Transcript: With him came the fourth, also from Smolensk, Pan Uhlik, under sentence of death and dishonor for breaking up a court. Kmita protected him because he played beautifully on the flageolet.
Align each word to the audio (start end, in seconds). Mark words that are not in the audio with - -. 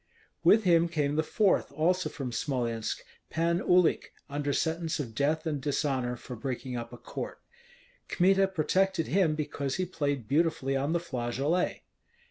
With 0.43 0.63
him 0.63 0.89
came 0.89 1.15
the 1.15 1.21
fourth, 1.21 1.71
also 1.71 2.09
from 2.09 2.31
Smolensk, 2.31 3.03
Pan 3.29 3.59
Uhlik, 3.61 4.11
under 4.31 4.51
sentence 4.51 4.99
of 4.99 5.13
death 5.13 5.45
and 5.45 5.61
dishonor 5.61 6.15
for 6.15 6.35
breaking 6.35 6.75
up 6.75 6.91
a 6.91 6.97
court. 6.97 7.39
Kmita 8.09 8.47
protected 8.47 9.05
him 9.05 9.35
because 9.35 9.75
he 9.75 9.85
played 9.85 10.27
beautifully 10.27 10.75
on 10.75 10.93
the 10.93 10.99
flageolet. 10.99 11.81